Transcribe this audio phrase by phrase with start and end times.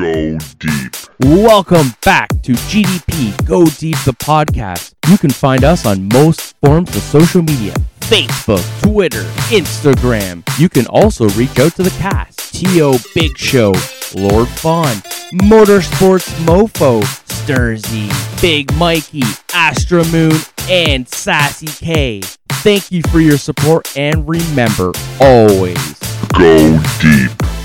[0.00, 0.96] Go deep.
[1.20, 4.94] Welcome back to GDP Go Deep the podcast.
[5.10, 10.42] You can find us on most forms of social media Facebook, Twitter, Instagram.
[10.58, 12.98] You can also reach out to the cast T.O.
[13.14, 13.74] Big Show,
[14.16, 14.96] Lord Fawn,
[15.34, 20.40] Motorsports Mofo, Sturzy, Big Mikey, Astra Moon,
[20.70, 22.22] and Sassy K.
[22.62, 25.98] Thank you for your support and remember always
[26.38, 27.59] Go deep.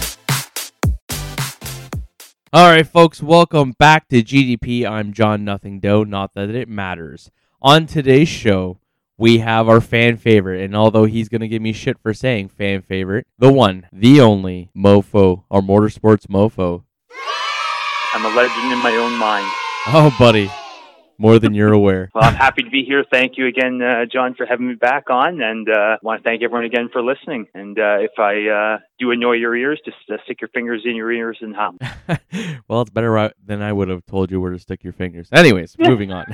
[2.56, 4.90] All right, folks, welcome back to GDP.
[4.90, 7.30] I'm John Nothing Doe, not that it matters.
[7.62, 8.80] On today's show,
[9.18, 12.48] we have our fan favorite, and although he's going to give me shit for saying
[12.48, 16.86] fan favorite, the one, the only mofo, our motorsports mofo.
[18.14, 19.52] I'm a legend in my own mind.
[19.88, 20.50] Oh, buddy,
[21.18, 22.10] more than you're aware.
[22.16, 23.04] Well, I'm happy to be here.
[23.12, 26.42] Thank you again, uh, John, for having me back on, and uh, want to thank
[26.42, 27.48] everyone again for listening.
[27.54, 30.96] And uh, if I uh, do annoy your ears, just uh, stick your fingers in
[30.96, 31.78] your ears and hum.
[32.70, 35.28] well, it's better than I would have told you where to stick your fingers.
[35.34, 36.26] Anyways, moving on.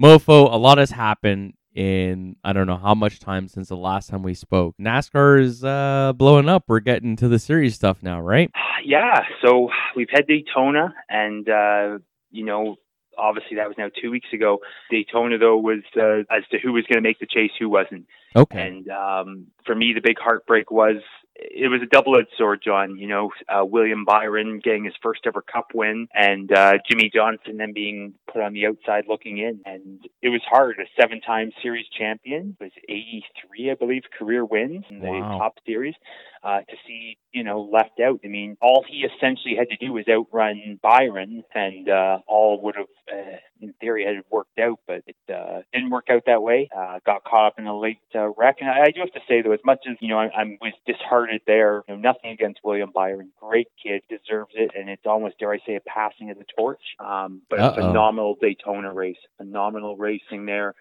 [0.00, 4.10] Mofo, a lot has happened in I don't know how much time since the last
[4.10, 4.74] time we spoke.
[4.80, 6.64] NASCAR is uh, blowing up.
[6.66, 8.50] We're getting to the series stuff now, right?
[8.84, 11.98] Yeah, so we've had Daytona, and uh,
[12.30, 12.76] you know,
[13.18, 14.60] obviously that was now two weeks ago.
[14.90, 18.06] Daytona, though, was uh, as to who was going to make the chase, who wasn't.
[18.34, 18.66] Okay.
[18.66, 20.96] And um, for me, the big heartbreak was
[21.38, 22.96] it was a double-edged sword, John.
[22.98, 27.56] You know, uh, William Byron getting his first ever Cup win, and uh, Jimmie Johnson
[27.58, 30.76] then being put on the outside looking in, and it was hard.
[30.80, 35.38] A seven-time Series champion was 83, I believe, career wins in the Wow.
[35.38, 35.94] Top Series.
[36.42, 38.20] Uh, to see, you know, left out.
[38.24, 42.76] I mean, all he essentially had to do was outrun Byron, and uh, all would
[42.76, 44.78] have, uh, in theory, had worked out.
[44.86, 46.68] But it uh, didn't work out that way.
[46.76, 49.20] Uh, got caught up in a late uh, wreck, and I, I do have to
[49.28, 51.82] say, though, as much as you know, I, I was disheartened there.
[51.88, 55.58] You know, nothing against William Byron, great kid, deserves it, and it's almost, dare I
[55.66, 56.82] say, a passing of the torch.
[56.98, 57.74] Um, but a Uh-oh.
[57.74, 60.74] phenomenal Daytona race, phenomenal racing there.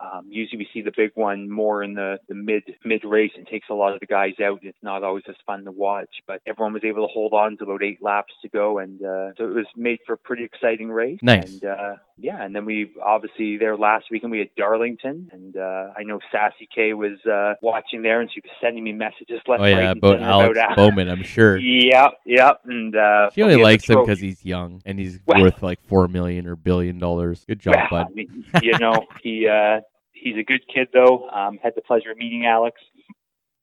[0.00, 3.46] Um, usually we see the big one more in the, the mid mid race and
[3.46, 4.60] takes a lot of the guys out.
[4.62, 7.64] It's not always as fun to watch, but everyone was able to hold on to
[7.64, 10.90] about eight laps to go, and uh, so it was made for a pretty exciting
[10.90, 11.18] race.
[11.22, 11.52] Nice.
[11.52, 15.90] And uh, yeah, and then we obviously there last weekend we had Darlington, and uh,
[15.96, 19.62] I know Sassy K was uh, watching there, and she was sending me messages left,
[19.62, 21.56] Oh yeah, and about Alex about Bowman, I'm sure.
[21.80, 24.98] Yeah, yeah, and uh, She only we had the likes him because he's young and
[24.98, 27.44] he's Well- worth like four million or billion dollars.
[27.46, 28.06] Good job, Well, bud.
[28.10, 29.80] I mean, you know, he uh,
[30.20, 31.28] he's a good kid though.
[31.28, 32.80] Um, had the pleasure of meeting Alex,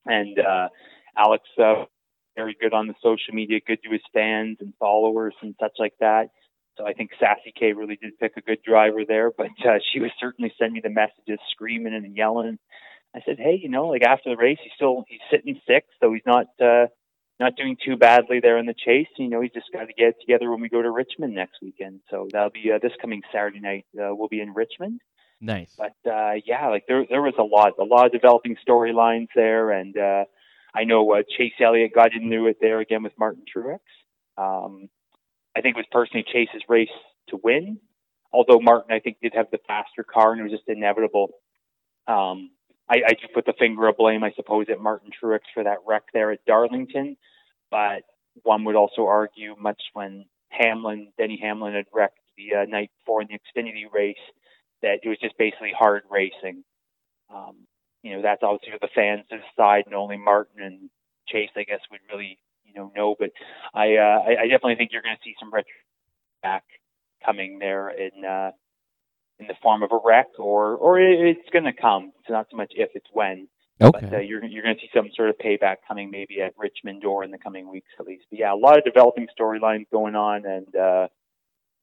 [0.06, 0.68] and uh,
[1.16, 1.84] Alex uh,
[2.36, 5.94] very good on the social media, good to his fans and followers and such like
[6.00, 6.30] that.
[6.76, 9.98] So I think Sassy K really did pick a good driver there, but uh, she
[9.98, 12.58] was certainly sending me the messages, screaming and yelling.
[13.16, 16.12] I said, hey, you know, like after the race, he's still he's sitting sixth, so
[16.12, 16.86] he's not uh,
[17.40, 19.08] not doing too badly there in the chase.
[19.16, 22.00] You know, he's just got to get together when we go to Richmond next weekend.
[22.10, 23.86] So that'll be uh, this coming Saturday night.
[23.98, 25.00] Uh, we'll be in Richmond.
[25.40, 25.76] Nice.
[25.78, 29.70] But uh, yeah, like there there was a lot, a lot of developing storylines there,
[29.70, 30.24] and uh,
[30.74, 33.78] I know uh, Chase Elliott got into it there again with Martin Truex.
[34.36, 34.88] Um,
[35.56, 36.88] I think it was personally Chase's race
[37.28, 37.78] to win,
[38.32, 41.28] although Martin I think did have the faster car, and it was just inevitable.
[42.08, 42.50] Um,
[42.88, 45.78] I, I do put the finger of blame, I suppose, at Martin Truex for that
[45.86, 47.16] wreck there at Darlington,
[47.70, 48.02] but
[48.42, 53.20] one would also argue, much when Hamlin, Denny Hamlin had wrecked the uh, night before
[53.22, 54.16] in the Xfinity race,
[54.82, 56.64] that it was just basically hard racing.
[57.34, 57.66] Um,
[58.02, 60.90] you know, that's obviously for the fans to decide, and only Martin and
[61.26, 63.16] Chase, I guess, would really, you know, know.
[63.18, 63.30] But
[63.74, 65.70] I, uh, I, I definitely think you're going to see some retro
[66.42, 66.64] back
[67.24, 68.52] coming there in uh,
[69.38, 72.12] in the form of a wreck, or or it, it's going to come.
[72.20, 73.48] It's not so much if, it's when.
[73.80, 73.98] Okay.
[74.00, 77.04] But uh, you're you're going to see some sort of payback coming, maybe at Richmond
[77.04, 78.24] or in the coming weeks at least.
[78.30, 81.08] But yeah, a lot of developing storylines going on, and uh,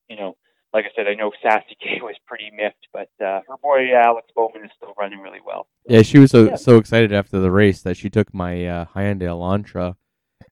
[0.10, 0.36] you know,
[0.76, 4.28] like I said, I know Sassy K was pretty miffed, but uh, her boy Alex
[4.36, 5.68] Bowman is still running really well.
[5.88, 6.56] Yeah, she was so Yeah.
[6.56, 9.96] so excited after the race that she took my uh, Hyundai Elantra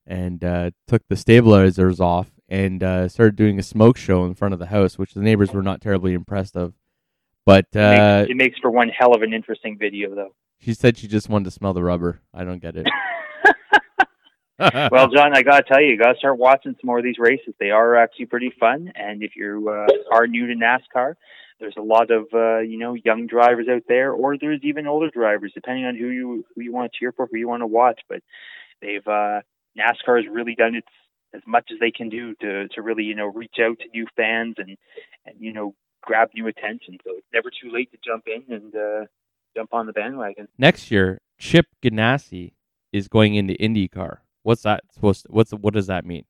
[0.06, 4.54] and uh, took the stabilizers off and uh, started doing a smoke show in front
[4.54, 6.74] of the house, which the neighbors were not terribly impressed of.
[7.46, 10.34] But It, uh, makes, it makes for one hell of an interesting video, though.
[10.58, 12.20] she said she just wanted to smell the rubber.
[12.32, 12.86] I don't get it.
[14.58, 17.54] well, John, I gotta tell you, you gotta start watching some more of these races.
[17.58, 21.14] They are actually pretty fun, and if you uh, are new to NASCAR,
[21.58, 25.10] there's a lot of uh, you know young drivers out there, or there's even older
[25.10, 27.66] drivers, depending on who you who you want to cheer for, who you want to
[27.66, 28.00] watch.
[28.08, 28.22] But
[28.80, 29.40] they've uh,
[29.76, 30.88] NASCAR has really done its
[31.34, 34.06] as much as they can do to to really you know reach out to new
[34.16, 34.76] fans and
[35.26, 36.98] and you know grab new attention.
[37.04, 39.06] So it's never too late to jump in and uh,
[39.56, 40.48] jump on the bandwagon.
[40.58, 42.52] Next year, Chip Ganassi
[42.92, 44.18] is going into IndyCar.
[44.44, 45.22] What's that supposed?
[45.22, 46.24] To, what's what does that mean?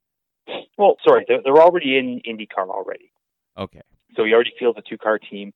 [0.79, 3.13] well, sorry, they're, they're already in IndyCar already.
[3.59, 3.83] Okay.
[4.17, 5.53] So he already fields a two car team.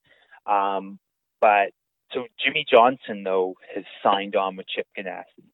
[0.46, 0.99] Um,
[1.40, 1.70] but
[2.12, 5.44] so Jimmie Johnson though has signed on with Chip Ganassi.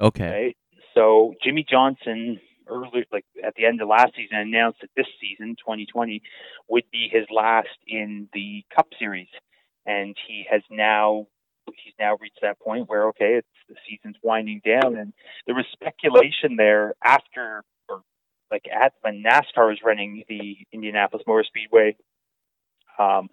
[0.00, 0.30] Okay.
[0.30, 0.56] Right.
[0.94, 5.56] So Jimmie Johnson earlier, like at the end of last season, announced that this season,
[5.58, 6.22] 2020,
[6.68, 9.28] would be his last in the Cup Series,
[9.86, 11.26] and he has now
[11.82, 15.12] he's now reached that point where okay, it's the season's winding down, and
[15.46, 18.02] there was speculation there after or
[18.50, 21.96] like at when NASCAR was running the Indianapolis Motor Speedway.
[22.98, 23.28] Um,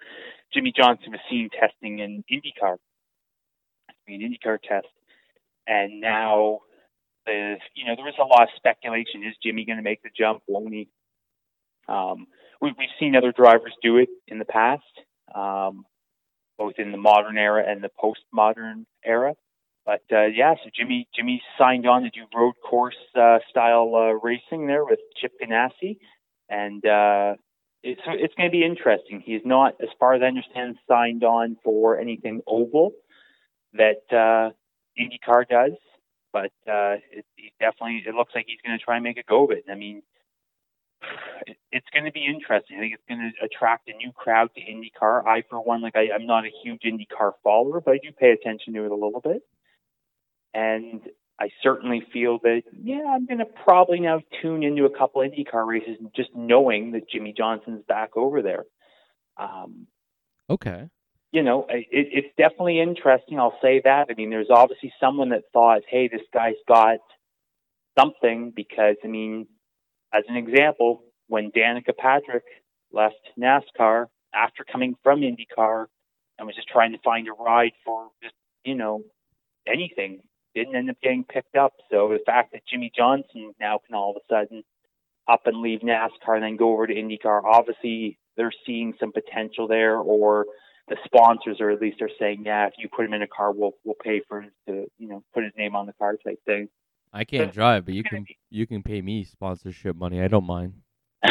[0.54, 2.78] Jimmie Johnson was seen testing in IndyCar,
[4.08, 4.88] an IndyCar test,
[5.68, 6.60] and now
[7.26, 10.10] the you know there was a lot of speculation: is Jimmie going to make the
[10.18, 10.44] jump?
[10.48, 10.90] Won't he?
[11.88, 12.28] Um,
[12.62, 14.84] we, we've seen other drivers do it in the past,
[15.36, 15.86] um,
[16.58, 19.34] both in the modern era and the postmodern era.
[19.86, 24.14] But uh, yeah, so Jimmie Jimmie signed on to do road course uh, style uh,
[24.14, 25.98] racing there with Chip Ganassi,
[26.50, 27.36] and uh,
[27.84, 29.22] it's it's going to be interesting.
[29.26, 32.92] He's not, as far as I understand, signed on for anything oval
[33.74, 34.52] that uh,
[34.98, 35.78] IndyCar does,
[36.32, 39.24] but uh, it, he definitely it looks like he's going to try and make a
[39.24, 39.66] go of it.
[39.70, 40.02] I mean,
[41.72, 42.78] it's going to be interesting.
[42.78, 45.26] I think it's going to attract a new crowd to IndyCar.
[45.26, 48.32] I, for one, like I, I'm not a huge IndyCar follower, but I do pay
[48.32, 49.42] attention to it a little bit.
[50.54, 51.02] And
[51.40, 55.66] I certainly feel that, yeah, I'm going to probably now tune into a couple IndyCar
[55.66, 58.64] races just knowing that Jimmie Johnson's back over there.
[59.38, 59.88] Um,
[60.50, 60.90] Okay.
[61.32, 63.40] you know, it, it's definitely interesting.
[63.40, 64.08] I'll say that.
[64.10, 67.00] I mean, there's obviously someone that thought, hey, this guy's got
[67.98, 69.48] something because, I mean,
[70.14, 72.44] as an example, when Danica Patrick
[72.92, 75.86] left NASCAR after coming from IndyCar
[76.38, 79.02] and was just trying to find a ride for just, you know,
[79.68, 80.22] anything,
[80.56, 81.74] didn't end up getting picked up.
[81.90, 84.64] So the fact that Jimmie Johnson now can all of a sudden
[85.28, 89.68] up and leave NASCAR and then go over to IndyCar, obviously they're seeing some potential
[89.68, 90.46] there, or
[90.88, 93.52] the sponsors, or at least are saying, yeah, if you put him in a car,
[93.52, 96.40] we'll we'll pay for him to you know put his name on the car type
[96.46, 96.68] thing.
[97.14, 100.20] I can't drive, but you can you can pay me sponsorship money.
[100.22, 100.74] I don't mind.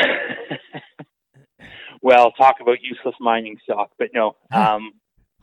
[2.02, 4.37] well, talk about useless mining stock, but no.
[4.52, 4.93] Um,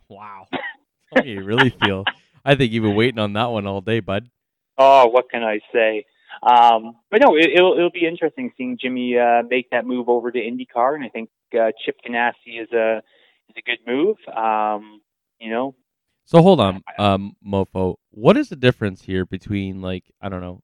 [0.09, 0.47] Wow.
[1.15, 2.03] How you really feel?
[2.43, 4.29] I think you've been waiting on that one all day, bud.
[4.77, 6.05] oh, what can I say?
[6.41, 10.31] Um, but no, it, it'll it'll be interesting seeing Jimmie uh, make that move over
[10.31, 13.01] to IndyCar, and I think uh, Chip Ganassi is a
[13.49, 14.17] is a good move.
[14.35, 15.01] Um,
[15.39, 15.75] you know,
[16.29, 17.95] So hold on, um, Mofo.
[18.11, 20.61] What is the difference here between like I don't know,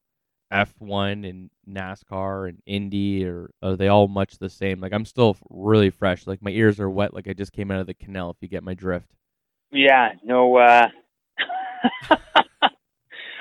[0.51, 4.79] F one and NASCAR and Indy, or are they all much the same?
[4.79, 6.27] Like I'm still really fresh.
[6.27, 7.15] Like my ears are wet.
[7.15, 8.29] Like I just came out of the canal.
[8.29, 9.09] If you get my drift.
[9.71, 10.55] Yeah, no.
[10.55, 10.87] Uh,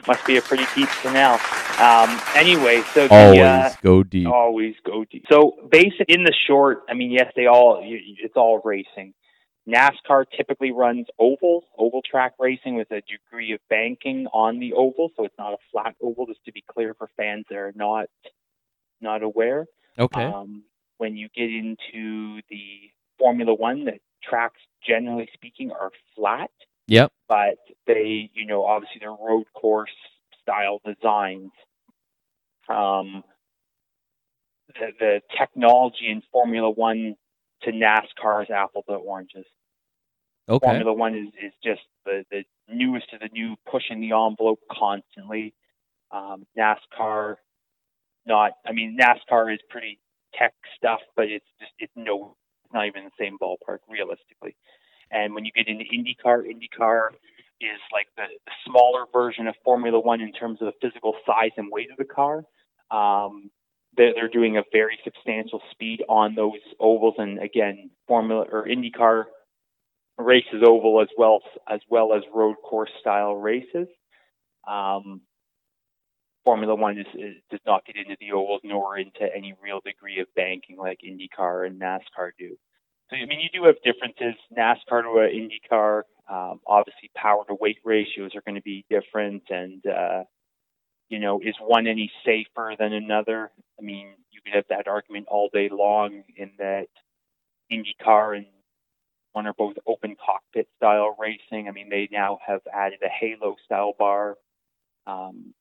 [0.07, 1.39] must be a pretty deep canal.
[1.79, 4.29] Um, anyway, so the, Always uh, go deep.
[4.29, 5.27] always go deep.
[5.31, 9.13] So, basic in the short, I mean, yes, they all it's all racing.
[9.69, 15.11] NASCAR typically runs oval, oval track racing with a degree of banking on the oval,
[15.17, 16.27] so it's not a flat oval.
[16.27, 18.07] Just to be clear for fans that are not
[19.01, 19.67] not aware.
[19.99, 20.23] Okay.
[20.25, 20.65] Um,
[20.99, 26.51] when you get into the Formula One, the tracks, generally speaking, are flat,
[26.87, 27.13] yep.
[27.29, 27.57] but
[27.87, 29.91] they, you know, obviously they're road course
[30.43, 31.53] style designs.
[32.69, 33.25] Um,
[34.69, 37.17] the, the technology in Formula One
[37.63, 39.47] to NASCAR is apples to oranges.
[40.49, 40.67] Okay.
[40.67, 45.55] Formula One is, is just the, the newest of the new, pushing the envelope constantly.
[46.11, 47.37] Um, NASCAR,
[48.27, 49.99] not, I mean, NASCAR is pretty
[50.39, 52.37] tech stuff, but it's just, it's no,
[52.73, 54.55] not even the same ballpark realistically.
[55.11, 57.09] And when you get into IndyCar, IndyCar
[57.61, 61.53] is like the, the smaller version of Formula One in terms of the physical size
[61.57, 62.45] and weight of the car.
[62.91, 63.51] Um,
[63.97, 69.25] they're, they're doing a very substantial speed on those ovals, and again, Formula or IndyCar
[70.19, 73.89] races oval as well as well as road course style races.
[74.69, 75.23] Um,
[76.45, 80.21] Formula One is, is, does not get into the ovals nor into any real degree
[80.21, 82.57] of banking like IndyCar and NASCAR do.
[83.11, 84.39] So I mean, you do have differences.
[84.57, 89.85] NASCAR to IndyCar, um, obviously, power to weight ratios are going to be different, and
[89.87, 90.25] uh,
[91.09, 93.51] you know, is one any safer than another?
[93.79, 96.87] I mean, you could have that argument all day long in that
[97.71, 98.47] IndyCar and
[99.35, 101.69] one are both open cockpit style racing.
[101.69, 104.37] I mean, they now have added a halo style bar.
[105.07, 105.53] Um,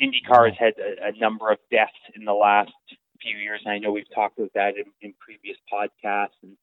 [0.00, 2.70] IndyCar has had a, a number of deaths in the last
[3.20, 6.38] few years, and I know we've talked about that in, in previous podcasts.
[6.42, 6.56] And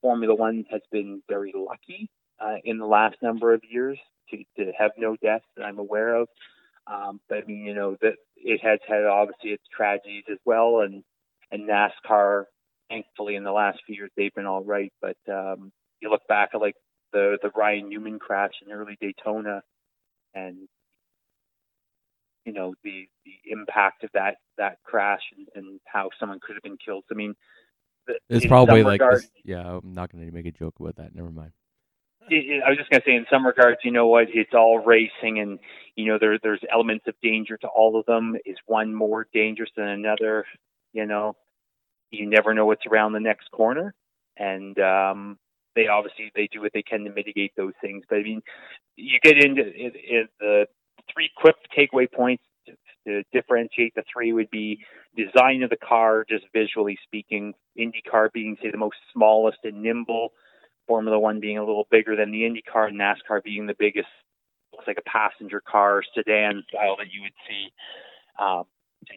[0.00, 2.08] Formula One has been very lucky
[2.40, 3.98] uh, in the last number of years
[4.30, 6.28] to, to have no deaths that I'm aware of.
[6.86, 10.80] Um, but I mean, you know, that it has had obviously its tragedies as well,
[10.80, 11.02] and
[11.50, 12.44] and NASCAR,
[12.90, 14.92] thankfully, in the last few years they've been all right.
[15.00, 16.76] But um, you look back at like
[17.12, 19.62] the the Ryan Newman crash in early Daytona,
[20.34, 20.68] and
[22.44, 26.62] you know the the impact of that that crash and, and how someone could have
[26.62, 27.04] been killed.
[27.10, 27.34] I mean,
[28.28, 29.76] It's probably like regard- this, yeah.
[29.78, 31.14] I'm not gonna make a joke about that.
[31.14, 31.52] Never mind.
[32.30, 34.28] it, it- I was just gonna say, in some regards, you know what?
[34.32, 35.58] It's all racing, and
[35.96, 38.36] you know there there's elements of danger to all of them.
[38.46, 40.44] Is one more dangerous than another?
[40.94, 41.36] You know,
[42.10, 43.94] you never know what's around the next corner,
[44.36, 45.38] and um,
[45.74, 48.04] they obviously they do what they can to mitigate those things.
[48.08, 48.42] But I mean,
[48.96, 50.66] you get into it, it, the
[51.12, 52.72] three quick takeaway points to,
[53.06, 54.80] to differentiate the three would be
[55.16, 57.54] design of the car, just visually speaking.
[57.78, 60.32] IndyCar being say the most smallest and nimble.
[60.86, 64.08] Formula One being a little bigger than the Indy car, and NASCAR being the biggest,
[64.72, 67.68] looks like a passenger car sedan style that you would see,
[68.42, 68.64] um,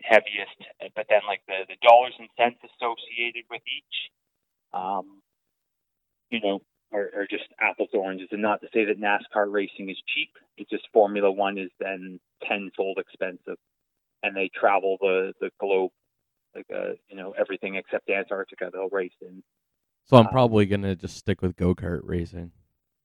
[0.03, 0.57] heaviest.
[0.95, 3.97] But then like the the dollars and cents associated with each,
[4.73, 5.21] um,
[6.29, 6.61] you know,
[6.93, 8.29] are, are just apples to oranges.
[8.31, 10.31] And not to say that NASCAR racing is cheap.
[10.57, 13.57] It's just Formula One is then tenfold expensive,
[14.23, 15.91] and they travel the the globe.
[16.55, 19.43] Like uh, you know everything except Antarctica they'll race in.
[20.05, 22.51] So I'm Uh, probably gonna just stick with go kart racing.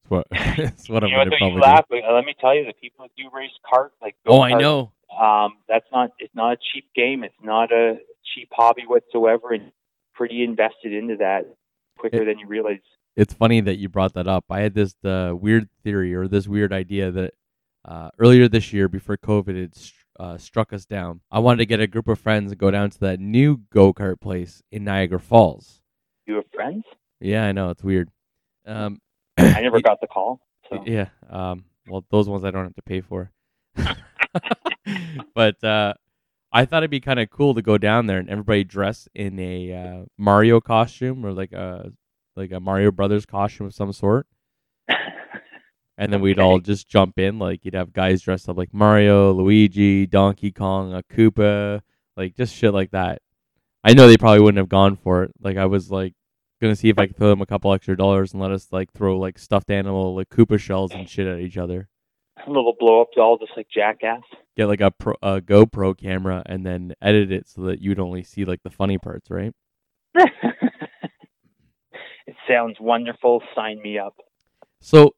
[0.08, 2.14] That's what that's what I'm you know, gonna what, though, you probably laugh, but uh,
[2.14, 4.32] let me tell you, the people that do race kart, like do.
[4.32, 4.92] Oh, I know.
[5.20, 7.25] um, that's not it's not a cheap game.
[7.25, 7.98] It's not a
[8.34, 9.72] cheap hobby whatsoever, and
[10.14, 11.46] pretty invested into that
[11.98, 12.80] quicker than you realize.
[13.16, 14.44] It's funny that you brought that up.
[14.50, 17.34] I had this uh, weird theory or this weird idea that
[17.84, 21.66] uh, earlier this year, before COVID had str- uh, struck us down, I wanted to
[21.66, 24.84] get a group of friends and go down to that new go kart place in
[24.84, 25.80] Niagara Falls.
[26.26, 26.84] You have friends?
[27.20, 28.10] Yeah, I know it's weird.
[28.66, 29.00] Um,
[29.56, 30.40] I never got the call.
[30.68, 30.82] So.
[30.86, 31.08] Yeah.
[31.30, 33.30] Um, well, those ones I don't have to pay for.
[35.34, 35.94] but uh,
[36.52, 39.38] I thought it'd be kind of cool to go down there and everybody dress in
[39.38, 41.92] a uh, Mario costume or like a
[42.34, 44.26] like a Mario Brothers costume of some sort,
[45.98, 47.38] and then we'd all just jump in.
[47.38, 51.80] Like you'd have guys dressed up like Mario, Luigi, Donkey Kong, a Koopa,
[52.16, 53.22] like just shit like that.
[53.82, 55.32] I know they probably wouldn't have gone for it.
[55.40, 56.14] Like I was like
[56.60, 58.92] gonna see if I can throw them a couple extra dollars and let us like
[58.92, 61.88] throw like stuffed animal like Koopa shells and shit at each other.
[62.46, 64.22] a little blow up doll, just like Jackass.
[64.56, 68.22] Get like a pro, a GoPro camera and then edit it so that you'd only
[68.22, 69.52] see like the funny parts, right?
[70.14, 70.30] it
[72.48, 73.42] sounds wonderful.
[73.54, 74.16] Sign me up.
[74.80, 75.14] So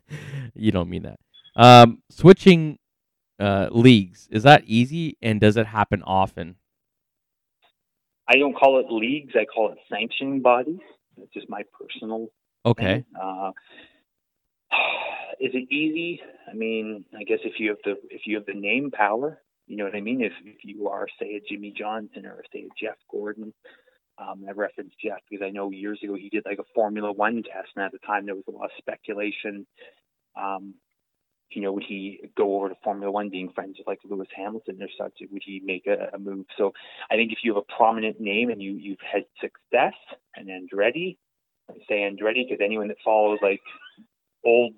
[0.54, 1.18] you don't mean that.
[1.56, 2.78] Um, switching
[3.40, 6.56] uh, leagues is that easy and does it happen often?
[8.28, 9.34] I don't call it leagues.
[9.34, 10.80] I call it sanctioning bodies.
[11.16, 12.28] It's just my personal
[12.64, 13.04] Okay.
[13.20, 13.52] Uh,
[15.40, 16.20] is it easy?
[16.50, 19.76] I mean, I guess if you have the if you have the name power, you
[19.76, 20.20] know what I mean.
[20.22, 23.52] If if you are say a Jimmie Johnson or say a Jeff Gordon,
[24.18, 27.42] um, I reference Jeff because I know years ago he did like a Formula One
[27.42, 29.66] test, and at the time there was a lot of speculation.
[30.36, 30.74] Um,
[31.50, 34.78] you know, would he go over to Formula One, being friends with like Lewis Hamilton
[34.82, 35.14] or such?
[35.20, 36.46] Would he make a, a move?
[36.56, 36.72] So
[37.10, 39.94] I think if you have a prominent name and you you've had success,
[40.36, 41.16] and Andretti,
[41.70, 43.60] I say Andretti because anyone that follows like
[44.44, 44.74] old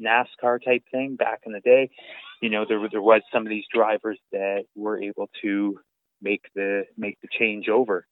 [0.00, 1.90] NASCAR type thing back in the day,
[2.40, 5.78] you know, there there was some of these drivers that were able to
[6.20, 8.06] make the make the change over.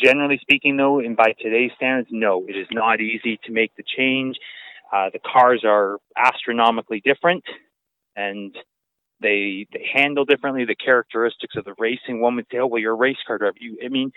[0.00, 3.82] Generally speaking, though, and by today's standards, no, it is not easy to make the
[3.96, 4.36] change.
[4.92, 7.44] Uh, the cars are astronomically different,
[8.16, 8.54] and
[9.20, 10.64] they they handle differently.
[10.64, 12.20] The characteristics of the racing.
[12.20, 14.12] One would say, "Oh, well, you're a race car driver." You, I mean,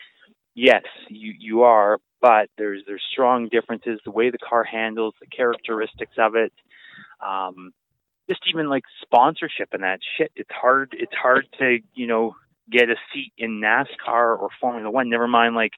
[0.55, 3.99] yes, you you are, but there's there's strong differences.
[4.05, 6.53] The way the car handles, the characteristics of it,
[7.25, 7.71] um,
[8.29, 10.31] just even like sponsorship and that shit.
[10.35, 10.95] It's hard.
[10.97, 12.35] It's hard to you know
[12.71, 15.09] get a seat in NASCAR or Formula One.
[15.09, 15.73] Never mind like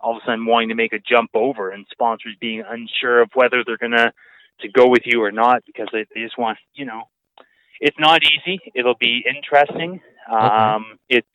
[0.00, 3.30] all of a sudden wanting to make a jump over and sponsors being unsure of
[3.34, 4.12] whether they're gonna
[4.60, 7.02] to go with you or not because they, they just want you know
[7.80, 8.60] it's not easy.
[8.74, 10.00] It'll be interesting.
[10.30, 11.26] Um it's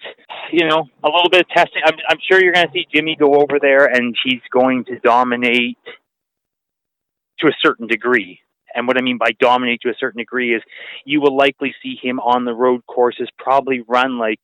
[0.51, 1.81] you know a little bit of testing.
[1.85, 4.99] I'm, I'm sure you're going to see jimmie go over there and he's going to
[4.99, 5.77] dominate
[7.39, 8.39] to a certain degree.
[8.75, 10.61] And what i mean by dominate to a certain degree is
[11.05, 14.41] you will likely see him on the road courses probably run like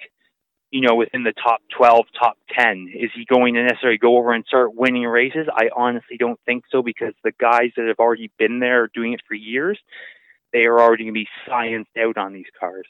[0.71, 2.93] you know, within the top 12, top 10.
[2.93, 5.47] Is he going to necessarily go over and start winning races?
[5.51, 9.21] I honestly don't think so because the guys that have already been there doing it
[9.27, 9.79] for years.
[10.51, 12.87] They are already going to be scienced out on these cars.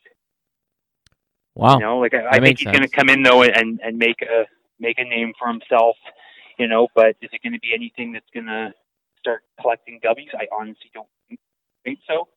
[1.55, 1.73] Wow.
[1.75, 4.21] You know, like I, I think he's going to come in though and and make
[4.21, 4.45] a
[4.79, 5.97] make a name for himself.
[6.57, 8.73] You know, but is it going to be anything that's going to
[9.19, 10.29] start collecting W's?
[10.33, 11.07] I honestly don't
[11.83, 12.29] think so.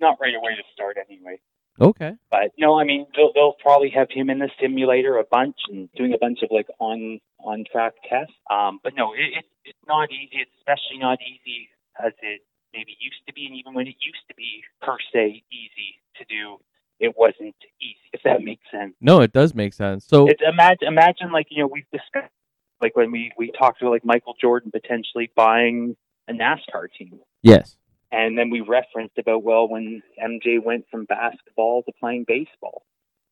[0.00, 1.40] Not right away to start, anyway.
[1.82, 2.12] Okay.
[2.30, 5.88] But no, I mean they'll, they'll probably have him in the simulator a bunch and
[5.96, 8.34] doing a bunch of like on on track tests.
[8.50, 10.38] Um, but no, it, it, it's not easy.
[10.42, 12.40] It's especially not easy as it
[12.72, 16.24] maybe used to be, and even when it used to be per se easy to
[16.24, 16.56] do,
[17.00, 17.98] it wasn't easy.
[18.12, 18.94] If that makes sense.
[19.00, 20.06] No, it does make sense.
[20.06, 22.32] So It's imagine imagine like you know we've discussed
[22.80, 25.96] like when we we talked about like Michael Jordan potentially buying
[26.28, 27.18] a NASCAR team.
[27.42, 27.76] yes,
[28.12, 32.84] And then we referenced about well when MJ went from basketball to playing baseball.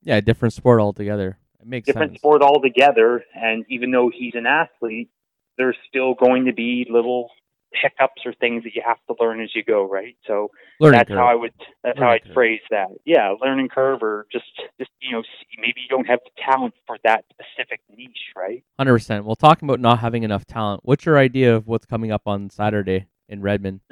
[0.03, 1.39] yeah, different sport altogether.
[1.61, 2.21] It makes Different sense.
[2.21, 5.11] sport altogether and even though he's an athlete,
[5.59, 7.29] there's still going to be little
[7.73, 10.17] hiccups or things that you have to learn as you go, right?
[10.27, 11.19] So Learning that's curve.
[11.19, 11.53] how I would
[11.85, 12.33] that's how I'd curve.
[12.33, 12.89] phrase that.
[13.05, 14.47] Yeah, learning curve or just
[14.79, 15.23] just you know,
[15.59, 18.65] maybe you don't have the talent for that specific niche, right?
[18.79, 19.27] Hundred percent.
[19.27, 22.49] Well, talking about not having enough talent, what's your idea of what's coming up on
[22.51, 23.81] Saturday in Richmond?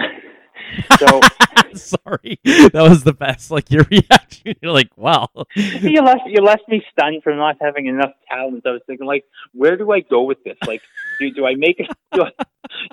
[0.98, 1.20] So
[1.75, 3.50] Sorry, that was the best.
[3.50, 7.87] Like your reaction, you're like, "Wow." you left you left me stunned for not having
[7.87, 8.66] enough talent.
[8.66, 10.56] I was thinking, like, where do I go with this?
[10.66, 10.82] Like,
[11.18, 11.88] do do I make it?
[12.12, 12.44] Do I,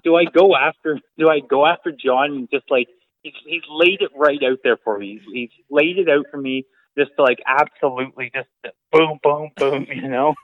[0.03, 0.99] do I go after?
[1.17, 2.87] Do I go after John and just like
[3.23, 5.19] he's he's laid it right out there for me.
[5.25, 6.65] He's, he's laid it out for me
[6.97, 8.49] just to like absolutely just
[8.91, 9.87] boom boom boom.
[9.89, 10.35] You know,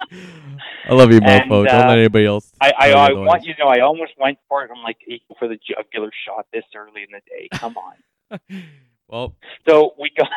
[0.00, 1.66] I love you, And, mofo.
[1.66, 2.52] Don't uh, let anybody else.
[2.60, 4.70] I I, I want you to know I almost went for it.
[4.74, 7.48] I'm like hey, for the jugular shot this early in the day.
[7.52, 8.40] Come on.
[9.08, 9.34] Well,
[9.66, 10.28] So we got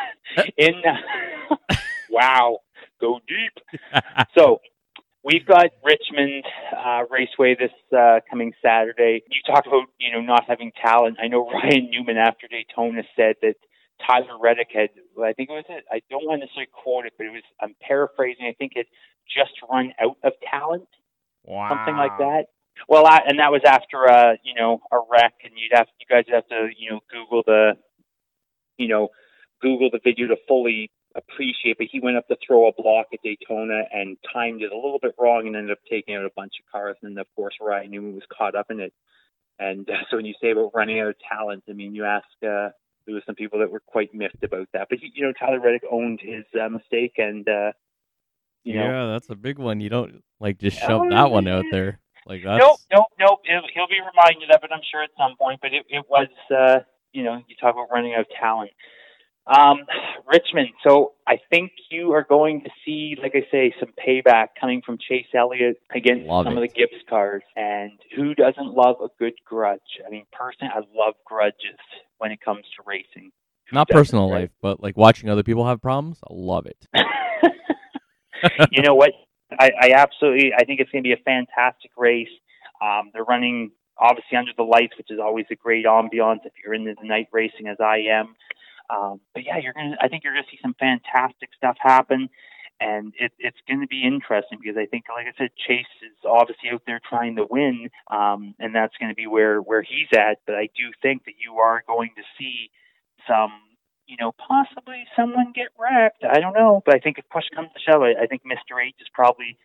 [0.56, 0.82] in.
[2.10, 2.60] wow,
[3.00, 4.02] go deep.
[4.34, 4.62] So
[5.22, 9.22] we've got Richmond uh, Raceway this uh, coming Saturday.
[9.30, 11.18] You talked about you know not having talent.
[11.22, 13.56] I know Ryan Newman after Daytona said that
[14.06, 14.90] Tyler Reddick had.
[15.22, 15.84] I think it was it.
[15.90, 17.42] I don't want to necessarily quote it, but it was.
[17.60, 18.46] I'm paraphrasing.
[18.46, 18.86] I think it
[19.28, 20.88] just run out of talent,
[21.44, 21.68] wow.
[21.68, 22.46] something like that.
[22.88, 26.06] Well, I, and that was after uh, you know a wreck, and you'd have you
[26.08, 27.72] guys would have to you know Google the,
[28.76, 29.08] you know,
[29.60, 31.78] Google the video to fully appreciate.
[31.78, 34.98] But he went up to throw a block at Daytona and timed it a little
[35.00, 36.96] bit wrong, and ended up taking out a bunch of cars.
[37.02, 38.92] And then of course Ryan Newman was caught up in it.
[39.58, 42.26] And uh, so when you say about running out of talent, I mean you ask.
[42.44, 42.70] Uh,
[43.06, 45.60] there was some people that were quite miffed about that, but he, you know Tyler
[45.60, 47.72] Reddick owned his uh, mistake, and uh,
[48.64, 49.80] you know yeah, that's a big one.
[49.80, 51.98] You don't like just shove that one out there.
[52.26, 53.40] Like that's Nope, nope, nope.
[53.44, 55.60] He'll, he'll be reminded of it, I'm sure, at some point.
[55.60, 56.80] But it, it was, uh,
[57.12, 58.70] you know, you talk about running out of talent.
[59.44, 59.78] Um,
[60.24, 60.68] Richmond.
[60.86, 64.98] So I think you are going to see, like I say, some payback coming from
[64.98, 66.62] Chase Elliott against Love some it.
[66.62, 67.42] of the Gibbs cars.
[67.56, 69.80] And who doesn't love a good grudge?
[70.06, 71.80] I mean, personally, I love grudges
[72.22, 73.32] when it comes to racing.
[73.72, 76.20] Not personal life, but like watching other people have problems.
[76.22, 76.86] I love it.
[78.70, 79.10] you know what?
[79.58, 80.52] I, I absolutely.
[80.56, 82.28] I think it's going to be a fantastic race.
[82.80, 86.74] Um, they're running obviously under the lights, which is always a great ambiance if you're
[86.74, 88.36] into the night racing as I am.
[88.88, 89.96] Um, but yeah, you're gonna.
[90.00, 92.28] I think you're gonna see some fantastic stuff happen,
[92.80, 96.16] and it, it's going to be interesting because I think, like I said, Chase is
[96.24, 100.10] obviously out there trying to win, um, and that's going to be where where he's
[100.12, 100.38] at.
[100.46, 102.70] But I do think that you are going to see
[103.28, 103.52] some,
[104.06, 106.24] you know, possibly someone get wrecked.
[106.24, 108.80] I don't know, but I think if push comes to shove, I, I think Mister
[108.80, 109.56] H is probably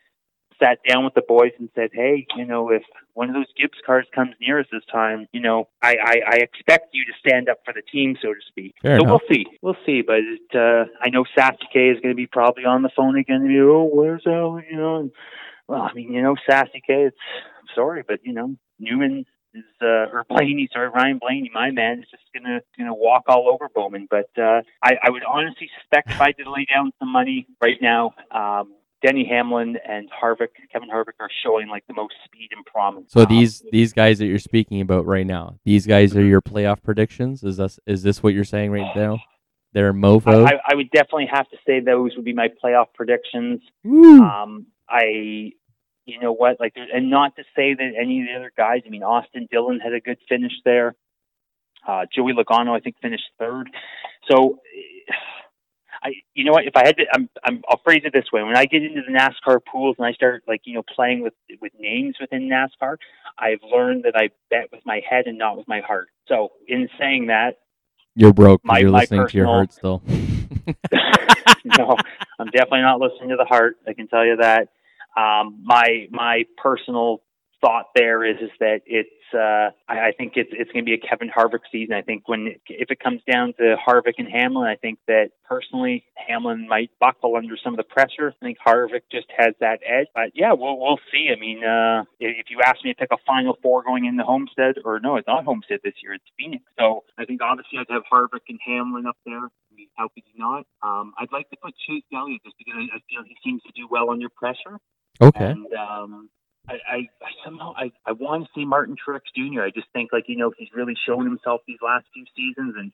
[0.59, 3.77] sat down with the boys and said, "Hey, you know, if one of those Gibbs
[3.85, 7.49] cars comes near us this time, you know, I, I, I expect you to stand
[7.49, 9.21] up for the team, so to speak." Fair so enough.
[9.29, 10.01] we'll see, we'll see.
[10.01, 13.17] But it, uh, I know Sassy K is going to be probably on the phone
[13.17, 13.37] again.
[13.37, 14.65] And be, oh, where's Ellie?
[14.69, 15.11] You know, and,
[15.67, 17.03] well, I mean, you know, Sassy K.
[17.03, 17.17] It's
[17.59, 21.99] I'm sorry, but you know, Newman is uh, or Blaney, sorry, Ryan Blaney, my man,
[21.99, 24.07] is just gonna gonna walk all over Bowman.
[24.09, 27.81] But uh, I, I would honestly suspect if I did lay down some money right
[27.81, 28.73] now, um,
[29.05, 33.05] Denny Hamlin and Harvick, Kevin Harvick, are showing like the most speed and promise.
[33.07, 36.81] So these these guys that you're speaking about right now, these guys are your playoff
[36.83, 37.43] predictions.
[37.43, 39.19] Is this is this what you're saying right now?
[39.73, 40.47] They're I, mofo.
[40.47, 43.61] I, I would definitely have to say those would be my playoff predictions.
[43.85, 45.51] Um, I,
[46.05, 48.81] you know what, like, and not to say that any of the other guys.
[48.85, 50.95] I mean, Austin Dillon had a good finish there.
[51.87, 53.69] Uh, Joey Logano, I think, finished third.
[54.31, 54.59] So,
[56.03, 58.43] I, you know what, if I had to, I'm, I'm, I'll phrase it this way:
[58.43, 61.33] when I get into the NASCAR pools and I start, like, you know, playing with
[61.61, 62.97] with names within NASCAR,
[63.37, 66.09] I've learned that I bet with my head and not with my heart.
[66.27, 67.57] So, in saying that,
[68.15, 68.61] you're broke.
[68.63, 70.01] my- you're my listening to your heart still.
[71.65, 71.97] no,
[72.39, 73.77] I'm definitely not listening to the heart.
[73.87, 74.69] I can tell you that.
[75.15, 77.21] Um, my my personal
[77.61, 80.93] thought there is is that it's uh, I, I think it's it's going to be
[80.93, 81.93] a Kevin Harvick season.
[81.95, 86.05] I think when if it comes down to Harvick and Hamlin, I think that personally
[86.15, 88.33] Hamlin might buckle under some of the pressure.
[88.41, 90.07] I think Harvick just has that edge.
[90.13, 91.29] But yeah, we'll we'll see.
[91.35, 94.75] I mean, uh, if you ask me to pick a Final Four going into Homestead,
[94.85, 96.13] or no, it's not Homestead this year.
[96.13, 96.63] It's Phoenix.
[96.79, 99.45] So I think obviously I'd have Harvick and Hamlin up there.
[99.45, 100.65] I mean, How could you not?
[100.83, 103.71] Um, I'd like to put Chase Elliott just because I, I feel he seems to
[103.75, 104.79] do well under pressure.
[105.19, 105.45] Okay.
[105.45, 106.29] And um,
[106.67, 109.61] I, I, I somehow I, I want to see Martin Truex Jr.
[109.61, 112.91] I just think like you know he's really shown himself these last few seasons and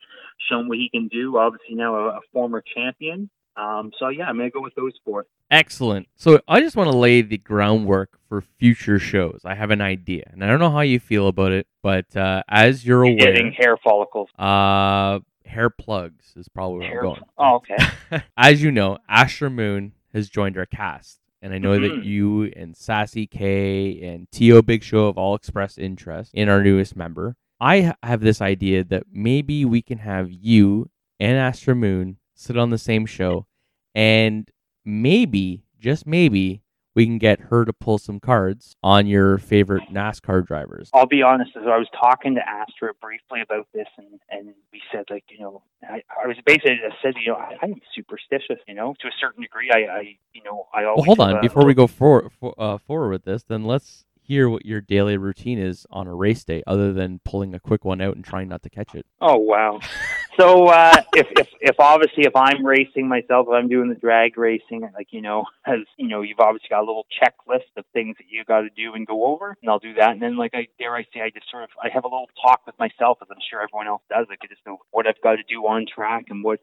[0.50, 1.38] shown what he can do.
[1.38, 3.30] Obviously now a, a former champion.
[3.56, 5.26] Um, so yeah, I'm gonna go with those four.
[5.52, 6.08] Excellent.
[6.16, 9.42] So I just want to lay the groundwork for future shows.
[9.46, 12.42] I have an idea, and I don't know how you feel about it, but uh,
[12.50, 14.30] as you're aware, Getting hair follicles.
[14.40, 17.00] uh, hair plugs is probably where Hair.
[17.00, 17.22] I'm going.
[17.38, 18.24] Oh, okay.
[18.38, 22.06] as you know, Astra Moon has joined our cast, and I know that Mhm.
[22.06, 24.62] you and Sassy K and T.O.
[24.62, 27.36] Big Show have all expressed interest in our newest member.
[27.60, 32.70] I have this idea that maybe we can have you and Astra Moon sit on
[32.72, 33.46] the same show,
[33.94, 34.50] and
[34.84, 36.62] maybe, just maybe,
[36.96, 40.92] we can get her to pull some cards on your favorite NASCAR drivers.
[40.94, 41.52] I'll be honest.
[41.56, 45.40] As I was talking to Astra briefly about this, and and we said like you
[45.40, 49.08] know, I, I was basically I said you know I, I'm superstitious, you know, to
[49.08, 49.72] a certain degree.
[49.72, 51.42] I, I you know I always Well, hold on.
[51.42, 55.18] Before we go forward, for, uh, forward with this, then let's hear what your daily
[55.18, 58.48] routine is on a race day, other than pulling a quick one out and trying
[58.48, 59.06] not to catch it.
[59.22, 59.80] Oh wow.
[60.40, 64.38] So uh, if if if obviously if I'm racing myself, if I'm doing the drag
[64.38, 68.16] racing, like you know, as you know, you've obviously got a little checklist of things
[68.18, 70.12] that you got to do and go over, and I'll do that.
[70.12, 72.30] And then like I dare I say, I just sort of I have a little
[72.42, 74.26] talk with myself, as I'm sure everyone else does.
[74.30, 76.60] Like I just know what I've got to do on track and what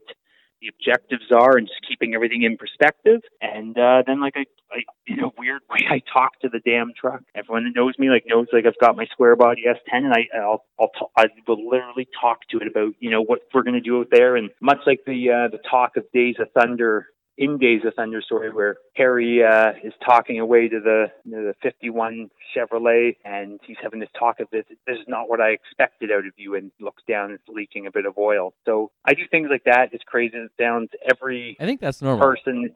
[0.60, 3.20] the objectives are and just keeping everything in perspective.
[3.40, 6.92] And uh, then, like, I, I, in a weird way, I talk to the damn
[6.98, 7.22] truck.
[7.34, 10.38] Everyone that knows me, like, knows, like, I've got my square body S10, and I,
[10.38, 13.74] I'll, I'll, t- I will literally talk to it about, you know, what we're going
[13.74, 14.36] to do out there.
[14.36, 17.06] And much like the, uh, the talk of Days of Thunder
[17.38, 22.30] in Days of Thunder story where Harry uh, is talking away to the the 51
[22.54, 24.64] Chevrolet and he's having this talk of this.
[24.86, 27.86] This is not what I expected out of you, and looks down and it's leaking
[27.86, 28.52] a bit of oil.
[28.66, 29.94] So I do things like that.
[29.94, 32.26] As crazy as it sounds, every I think that's normal.
[32.26, 32.74] person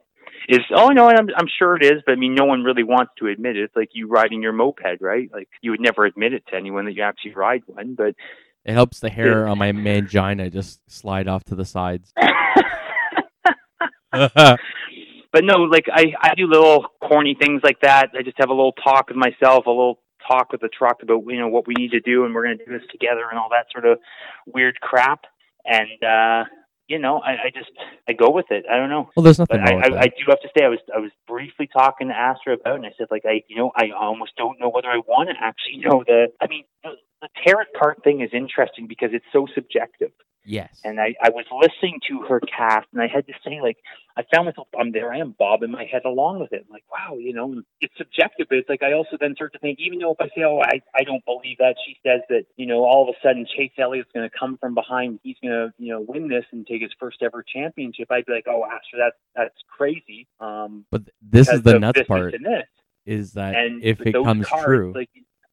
[0.49, 0.59] is.
[0.75, 3.13] Oh no, and I'm I'm sure it is, but I mean, no one really wants
[3.19, 3.63] to admit it.
[3.63, 5.29] It's like you riding your moped, right?
[5.31, 8.15] Like you would never admit it to anyone that you actually ride one, but.
[8.63, 12.11] It helps the hair on my mangina just slide off to the sides.
[15.31, 18.11] but no, like I, I do little corny things like that.
[18.17, 21.23] I just have a little talk with myself, a little talk with the truck about
[21.27, 23.39] you know what we need to do, and we're going to do this together, and
[23.39, 23.99] all that sort of
[24.45, 25.25] weird crap.
[25.65, 26.45] And uh,
[26.87, 27.71] you know, I, I just
[28.07, 28.65] I go with it.
[28.71, 29.09] I don't know.
[29.15, 30.79] well, there's nothing But I, wrong with I, I do have to say I was
[30.95, 33.71] I was briefly talking to Astra about, it, and I said like I you know
[33.75, 36.27] I almost don't know whether I want to actually know the.
[36.41, 36.63] I mean,
[37.27, 40.11] the, tarot card thing is interesting because it's so subjective
[40.45, 40.81] yes.
[40.83, 43.77] and I, I was listening to her cast and I had to say like
[44.15, 46.65] I found myself I'm there I am bobbing my head along with it.
[46.65, 49.59] I'm like, wow, you know, it's subjective, but it's like I also then start to
[49.59, 52.45] think, even though if I say, Oh, I, I don't believe that she says that,
[52.55, 55.91] you know, all of a sudden Chase Elliott's gonna come from behind, he's gonna, you
[55.91, 59.17] know, win this and take his first ever championship, I'd be like, Oh Astra, that's
[59.35, 60.27] that's crazy.
[60.39, 62.33] Um but this is the nuts part
[63.05, 65.09] is that And if it comes cards, true, like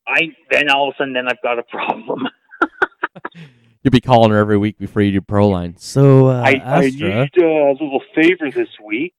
[0.06, 2.28] I then all of a sudden then I've got a problem.
[3.82, 5.76] you'll be calling her every week before you do pro line.
[5.76, 9.14] So, uh, I, I Astra, need uh, a little favor this week.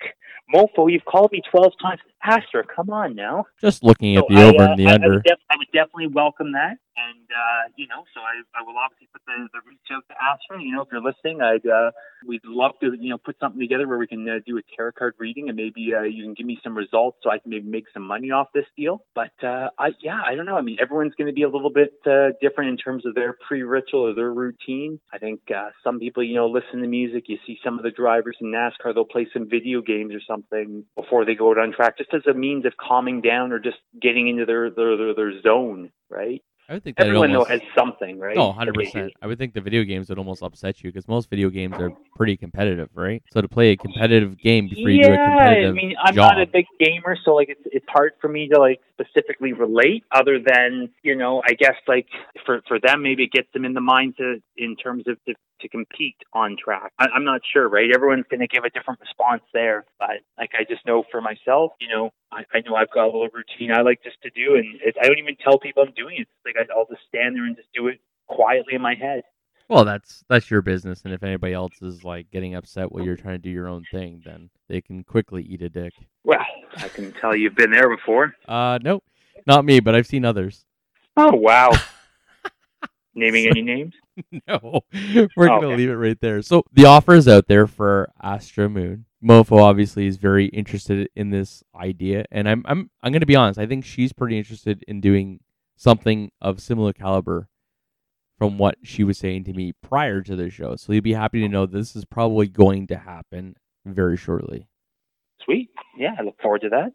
[0.54, 2.02] Mofo, you've called me 12 times.
[2.24, 3.46] Astra, come on now.
[3.62, 5.10] just looking at So the I, over uh, and the I, I, under.
[5.10, 6.78] would def- I would definitely welcome that.
[6.96, 10.16] And, uh, you know, so I, I will obviously put the, the reach out to
[10.22, 10.62] Astra.
[10.62, 11.92] You know, if you're listening, I'd, uh,
[12.28, 14.92] we'd love to, you know, put something together where we can uh, do a tarot
[14.94, 17.68] card reading and maybe uh, you can give me some results so I can maybe
[17.68, 19.06] make some money off this deal.
[19.16, 20.56] But, uh, I, yeah, I don't know.
[20.56, 23.34] I mean, everyone's going to be a little bit uh, different in terms of their
[23.48, 25.00] pre ritual or their routine.
[25.12, 27.24] I think uh, some people, you know, listen to music.
[27.28, 30.86] You see some of the drivers in NASCAR, they'll play some video games or something
[30.96, 33.78] before they go out on track, just as a means of calming down or just
[34.02, 36.42] getting into their their their, their zone, right?
[36.70, 38.36] I would think that Everyone almost, though has something, right?
[38.36, 39.12] No, hundred percent.
[39.22, 41.92] I would think the video games would almost upset you because most video games are
[42.16, 43.22] pretty competitive, right?
[43.34, 46.16] So to play a competitive game before you do a yeah, competitive I mean, I'm
[46.16, 49.52] job, not a big gamer, so like it's it's hard for me to like specifically
[49.52, 50.06] relate.
[50.12, 52.08] Other than you know, I guess like
[52.46, 55.34] for for them, maybe it gets them in the mind to in terms of to,
[55.62, 56.94] to compete on track.
[56.98, 57.90] I, I'm not sure, right?
[57.94, 61.74] Everyone's going to give a different response there, but like I just know for myself,
[61.82, 64.56] you know, I, I know I've got a little routine I like just to do,
[64.56, 66.22] and it, I don't even tell people I'm doing it.
[66.22, 69.24] It's like I, I'll just stand there and just do it quietly in my head.
[69.70, 73.16] well, that's that's your business, and if anybody else is like getting upset while you're
[73.18, 75.94] trying to do your own thing, then they can quickly eat a dick.
[76.24, 76.40] Well,
[76.78, 78.34] I can tell you've been there before.
[78.48, 79.04] Uh, nope,
[79.48, 80.66] not me, but I've seen others.
[81.18, 81.72] Oh wow.
[83.16, 83.94] Naming any names?
[84.48, 84.82] no,
[85.36, 85.76] we're gonna Okay.
[85.76, 86.42] leave it right there.
[86.42, 89.06] So the offer is out there for Astra Moon.
[89.24, 93.60] Mofo obviously is very interested in this idea, and I'm I'm I'm gonna be honest.
[93.60, 95.40] I think she's pretty interested in doing
[95.76, 97.48] something of similar caliber
[98.38, 100.76] from what she was saying to me prior to the show.
[100.76, 103.56] So you'll be happy to know this is probably going to happen
[103.86, 104.68] very shortly.
[105.44, 105.70] Sweet.
[105.98, 106.94] Yeah, I look forward to that.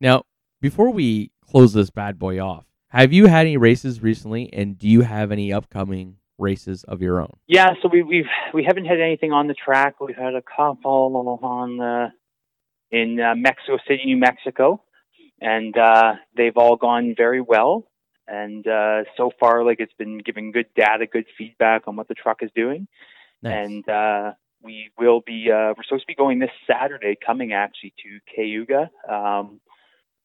[0.00, 0.24] Now,
[0.60, 4.88] before we close this bad boy off, have you had any races recently, and do
[4.88, 7.32] you have any upcoming races of your own?
[7.48, 10.00] Yeah, so we, we've we haven't had anything on the track.
[10.00, 12.12] We've had a couple on the
[12.92, 14.83] in uh, Mexico City, New Mexico,
[15.44, 17.86] and uh, they've all gone very well.
[18.26, 22.14] And uh, so far, like it's been giving good data, good feedback on what the
[22.14, 22.88] truck is doing.
[23.42, 23.66] Nice.
[23.66, 27.92] And uh, we will be uh, we're supposed to be going this Saturday, coming actually
[28.02, 29.60] to Cayuga um,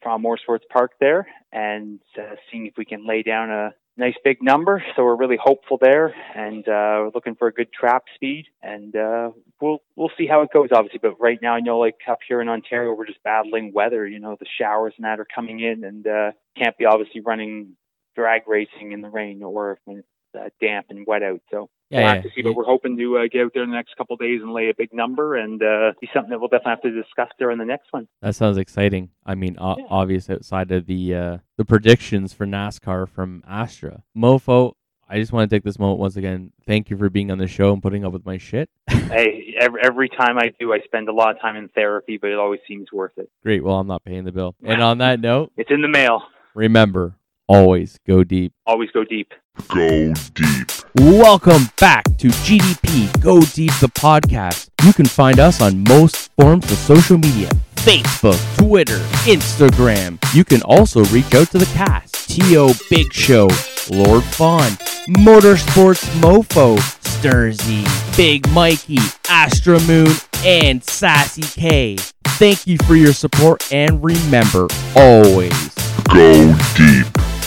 [0.01, 4.41] from Motorsports Park there, and uh, seeing if we can lay down a nice big
[4.41, 4.83] number.
[4.95, 8.95] So we're really hopeful there, and uh, we're looking for a good trap speed, and
[8.95, 9.31] uh,
[9.62, 10.99] we'll we'll see how it goes, obviously.
[11.01, 14.07] But right now, I know like up here in Ontario, we're just battling weather.
[14.07, 17.75] You know, the showers and that are coming in, and uh, can't be obviously running
[18.15, 20.07] drag racing in the rain or when it's
[20.38, 21.41] uh, damp and wet out.
[21.51, 22.13] So Yeah, we'll yeah.
[22.15, 22.41] have to see.
[22.41, 24.54] But we're hoping to uh, get out there in the next couple of days and
[24.54, 27.58] lay a big number, and uh, be something that we'll definitely have to discuss during
[27.58, 28.08] the next one.
[28.21, 29.10] That sounds exciting.
[29.25, 29.86] I mean, o- Yeah.
[29.89, 34.04] obvious outside of the uh, the predictions for NASCAR from Astra.
[34.15, 34.73] Mofo,
[35.10, 36.52] I just want to take this moment once again.
[36.67, 38.69] Thank you for being on the show and putting up with my shit.
[38.89, 42.30] hey, every, every time I do, I spend a lot of time in therapy, but
[42.30, 43.30] it always seems worth it.
[43.41, 43.63] Great.
[43.63, 44.54] Well, I'm not paying the bill.
[44.63, 46.21] And on that note, It's in the mail.
[46.54, 47.15] remember
[47.49, 48.53] always go deep.
[48.65, 49.33] Always go deep.
[49.67, 50.71] Go deep.
[50.95, 54.69] Welcome back to GDP Go Deep the podcast.
[54.85, 60.17] You can find us on most forms of social media Facebook, Twitter, Instagram.
[60.33, 62.73] You can also reach out to the cast T.O.
[62.89, 63.49] Big Show,
[63.89, 64.69] Lord Fawn,
[65.17, 67.85] Motorsports Mofo, Sturzy,
[68.15, 70.13] Big Mikey, Astra Moon,
[70.45, 71.95] and Sassy K.
[72.38, 75.79] Thank you for your support and remember always
[76.13, 77.38] Go deep.